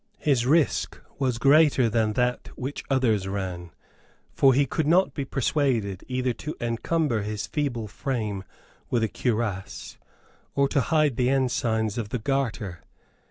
His 0.17 0.47
risk 0.47 0.99
was 1.19 1.37
greater 1.37 1.87
than 1.87 2.13
that 2.13 2.49
which 2.57 2.83
others 2.89 3.27
ran. 3.27 3.69
For 4.33 4.55
he 4.55 4.65
could 4.65 4.87
not 4.87 5.13
be 5.13 5.25
persuaded 5.25 6.03
either 6.07 6.33
to 6.41 6.55
encumber 6.59 7.21
his 7.21 7.45
feeble 7.45 7.87
frame 7.87 8.43
with 8.89 9.03
a 9.03 9.07
cuirass, 9.07 9.99
or 10.55 10.67
to 10.69 10.81
hide 10.81 11.17
the 11.17 11.29
ensigns 11.29 11.99
of 11.99 12.09
the 12.09 12.17
garter. 12.17 12.81